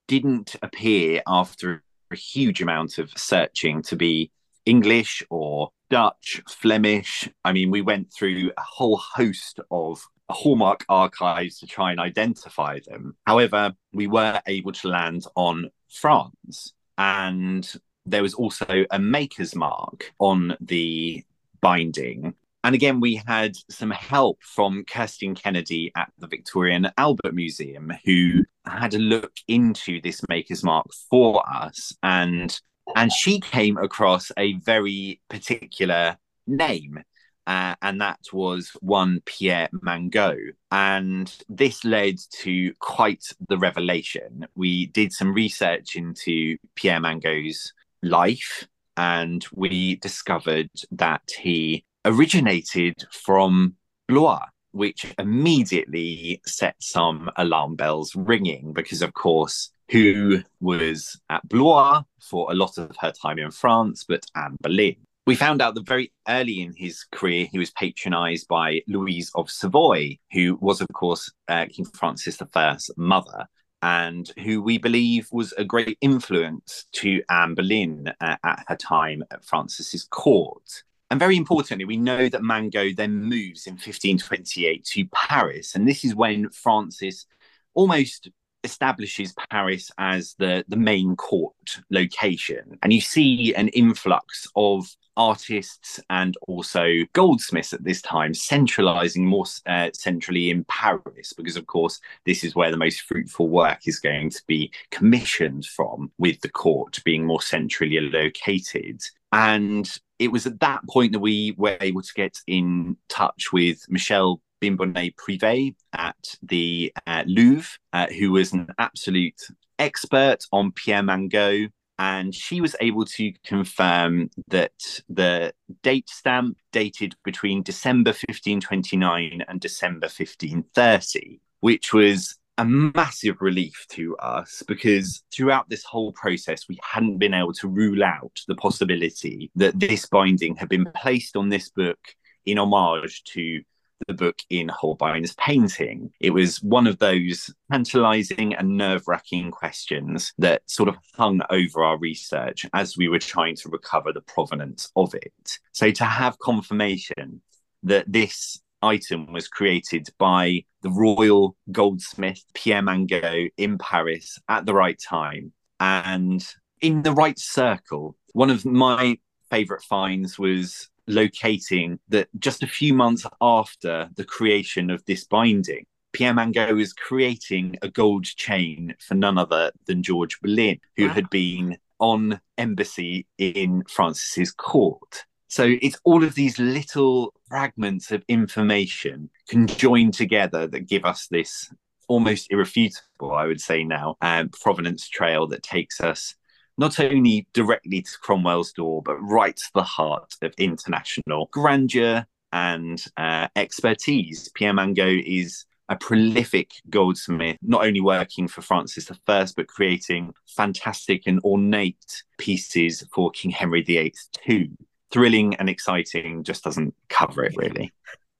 [0.07, 4.29] didn't appear after a huge amount of searching to be
[4.67, 7.29] English or Dutch, Flemish.
[7.45, 12.79] I mean, we went through a whole host of Hallmark archives to try and identify
[12.85, 13.15] them.
[13.25, 17.71] However, we were able to land on France, and
[18.05, 21.23] there was also a maker's mark on the
[21.61, 22.33] binding.
[22.63, 27.93] And again, we had some help from Kirstin Kennedy at the Victoria and Albert Museum,
[28.03, 31.95] who had a look into this maker's mark for us.
[32.03, 32.59] And
[32.95, 37.03] and she came across a very particular name
[37.47, 40.37] uh, and that was one Pierre Mangot.
[40.69, 44.45] And this led to quite the revelation.
[44.55, 47.71] We did some research into Pierre Mangot's
[48.03, 48.67] life,
[48.97, 53.75] and we discovered that he originated from
[54.07, 54.45] Blois.
[54.71, 62.51] Which immediately set some alarm bells ringing because, of course, who was at Blois for
[62.51, 66.13] a lot of her time in France, but Anne Boleyn we found out that very
[66.29, 71.29] early in his career, he was patronized by Louise of Savoy, who was, of course,
[71.49, 73.45] uh, King Francis I's mother,
[73.81, 79.21] and who we believe was a great influence to Anne Boleyn uh, at her time
[79.29, 80.83] at Francis's court.
[81.11, 85.75] And very importantly, we know that Mangot then moves in 1528 to Paris.
[85.75, 87.25] And this is when Francis
[87.73, 88.29] almost
[88.63, 92.77] establishes Paris as the, the main court location.
[92.83, 99.45] And you see an influx of artists and also goldsmiths at this time, centralizing more
[99.65, 103.99] uh, centrally in Paris, because of course, this is where the most fruitful work is
[103.99, 109.01] going to be commissioned from, with the court being more centrally located.
[109.31, 113.85] And it was at that point that we were able to get in touch with
[113.89, 119.41] Michelle Bimbenet-Privat at the uh, Louvre, uh, who was an absolute
[119.79, 121.71] expert on Pierre Mangot.
[121.99, 125.51] And she was able to confirm that the
[125.81, 134.17] date stamp dated between December 1529 and December 1530, which was a massive relief to
[134.17, 139.51] us because throughout this whole process, we hadn't been able to rule out the possibility
[139.55, 141.99] that this binding had been placed on this book
[142.45, 143.61] in homage to
[144.07, 146.11] the book in Holbein's painting.
[146.19, 151.83] It was one of those tantalizing and nerve wracking questions that sort of hung over
[151.83, 155.59] our research as we were trying to recover the provenance of it.
[155.71, 157.41] So to have confirmation
[157.83, 164.73] that this item was created by the royal goldsmith Pierre Mangot in Paris at the
[164.73, 166.45] right time and
[166.81, 168.15] in the right circle.
[168.33, 169.17] One of my
[169.49, 175.85] favorite finds was locating that just a few months after the creation of this binding,
[176.13, 181.13] Pierre Mangot was creating a gold chain for none other than George Boleyn, who wow.
[181.13, 185.25] had been on embassy in Francis's court.
[185.47, 191.71] So it's all of these little fragments of information conjoined together that give us this
[192.07, 196.35] almost irrefutable, I would say now, um, provenance trail that takes us
[196.77, 203.03] not only directly to Cromwell's door, but right to the heart of international grandeur and
[203.17, 204.49] uh, expertise.
[204.53, 211.23] Pierre Mangot is a prolific goldsmith, not only working for Francis I, but creating fantastic
[211.25, 214.13] and ornate pieces for King Henry VIII
[214.45, 214.69] too.
[215.11, 217.91] Thrilling and exciting just doesn't cover it really.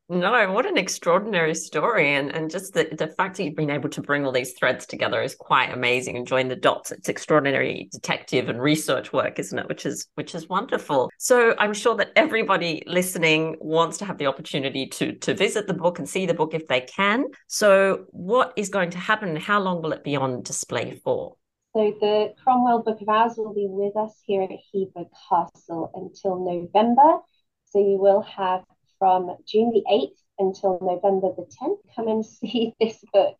[0.09, 2.13] No, what an extraordinary story.
[2.13, 4.85] And and just the, the fact that you've been able to bring all these threads
[4.85, 6.91] together is quite amazing and join the dots.
[6.91, 9.67] It's extraordinary detective and research work, isn't it?
[9.67, 11.09] Which is which is wonderful.
[11.17, 15.73] So I'm sure that everybody listening wants to have the opportunity to to visit the
[15.73, 17.25] book and see the book if they can.
[17.47, 21.35] So what is going to happen and how long will it be on display for?
[21.75, 26.39] So the Cromwell Book of Hours will be with us here at Hever Castle until
[26.39, 27.19] November.
[27.65, 28.63] So you will have
[28.99, 31.79] from June the 8th until November the 10th.
[31.95, 33.37] Come and see this book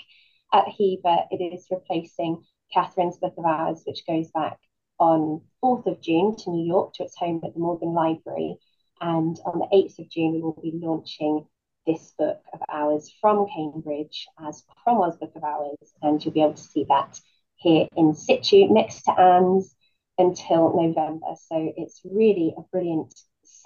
[0.53, 1.25] at Hever.
[1.31, 2.43] It is replacing
[2.73, 4.57] Catherine's Book of Hours, which goes back
[4.99, 8.57] on 4th of June to New York to its home at the Morgan Library.
[8.99, 11.45] And on the 8th of June, we will be launching
[11.85, 15.77] this book of hours from Cambridge as Cromwell's Book of Hours.
[16.01, 17.19] And you'll be able to see that
[17.55, 19.75] here in situ next to Anne's
[20.17, 21.27] until November.
[21.47, 23.13] So it's really a brilliant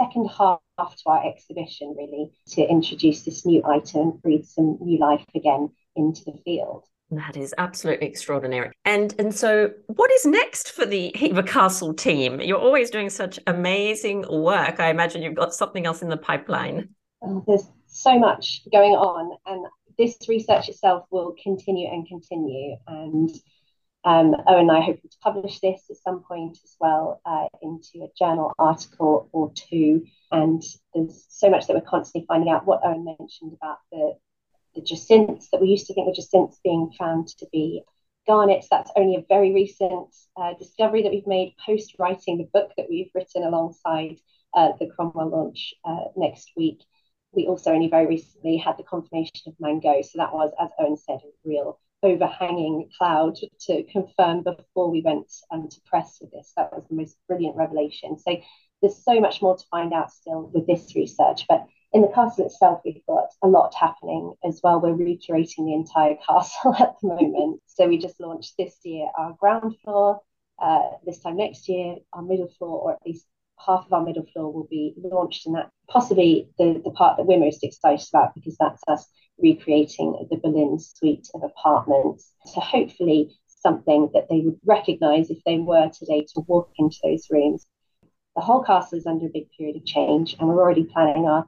[0.01, 4.99] second half to our exhibition, really, to introduce this new item and breathe some new
[4.99, 6.85] life again into the field.
[7.11, 8.71] That is absolutely extraordinary.
[8.85, 12.39] And and so what is next for the Hever Castle team?
[12.39, 14.79] You're always doing such amazing work.
[14.79, 16.87] I imagine you've got something else in the pipeline.
[17.21, 19.65] Oh, there's so much going on and
[19.97, 23.29] this research itself will continue and continue and
[24.03, 28.03] um, Owen and I hope to publish this at some point as well uh, into
[28.03, 30.05] a journal article or two.
[30.31, 32.65] And there's so much that we're constantly finding out.
[32.65, 34.15] What Owen mentioned about the
[34.73, 37.83] the jacinths that we used to think were jacinths being found to be
[38.25, 38.67] garnets.
[38.71, 42.87] That's only a very recent uh, discovery that we've made post writing the book that
[42.89, 44.17] we've written alongside
[44.53, 46.83] uh, the Cromwell launch uh, next week.
[47.33, 50.05] We also only very recently had the confirmation of Mangot.
[50.05, 55.31] So that was, as Owen said, a real overhanging cloud to confirm before we went
[55.51, 56.53] um, to press with this.
[56.57, 58.17] That was the most brilliant revelation.
[58.17, 58.37] So
[58.81, 61.45] there's so much more to find out still with this research.
[61.47, 64.79] But in the castle itself, we've got a lot happening as well.
[64.79, 67.61] We're recurating the entire castle at the moment.
[67.67, 70.21] So we just launched this year our ground floor.
[70.61, 73.25] Uh, this time next year, our middle floor, or at least
[73.65, 77.25] half of our middle floor will be launched, and that possibly the, the part that
[77.25, 79.07] we're most excited about because that's us
[79.39, 82.33] recreating the Boleyn suite of apartments.
[82.45, 87.27] So hopefully something that they would recognise if they were today to walk into those
[87.29, 87.67] rooms.
[88.35, 91.45] The whole castle is under a big period of change, and we're already planning our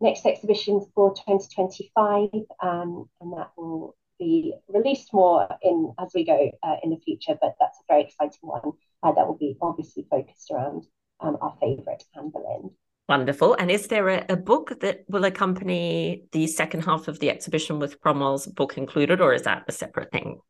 [0.00, 2.28] next exhibition for 2025,
[2.62, 7.36] um, and that will be released more in as we go uh, in the future.
[7.40, 10.86] But that's a very exciting one uh, that will be obviously focused around
[11.20, 12.70] um, our favourite, Anne Boleyn.
[13.08, 13.54] Wonderful.
[13.54, 17.78] And is there a, a, book that will accompany the second half of the exhibition
[17.78, 20.40] with Cromwell's book included, or is that a separate thing?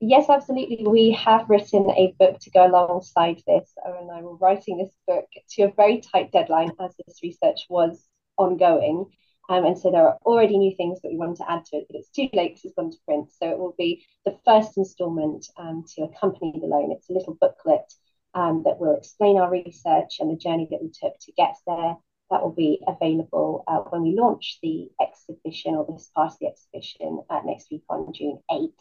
[0.00, 0.86] Yes, absolutely.
[0.86, 3.72] We have written a book to go alongside this.
[3.86, 7.60] Owen and I were writing this book to a very tight deadline as this research
[7.70, 8.06] was
[8.36, 9.06] ongoing.
[9.48, 11.86] Um, and so there are already new things that we wanted to add to it,
[11.88, 13.30] but it's too late because it's gone to print.
[13.32, 16.92] So it will be the first instalment um, to accompany the loan.
[16.92, 17.92] It's a little booklet
[18.34, 21.96] um, that will explain our research and the journey that we took to get there.
[22.30, 26.48] That will be available uh, when we launch the exhibition or this part of the
[26.48, 28.72] exhibition uh, next week on June 8th.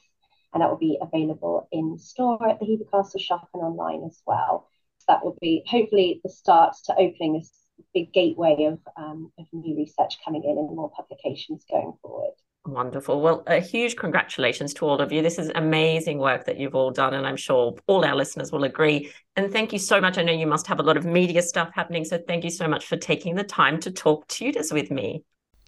[0.53, 4.21] And that will be available in store at the Hever Castle shop and online as
[4.25, 4.69] well.
[4.99, 7.51] So that will be hopefully the start to opening this
[7.93, 12.33] big gateway of, um, of new research coming in and more publications going forward.
[12.65, 13.19] Wonderful.
[13.19, 15.21] Well, a huge congratulations to all of you.
[15.21, 18.63] This is amazing work that you've all done, and I'm sure all our listeners will
[18.63, 19.11] agree.
[19.35, 20.17] And thank you so much.
[20.17, 22.05] I know you must have a lot of media stuff happening.
[22.05, 25.23] So thank you so much for taking the time to talk Tudors with me.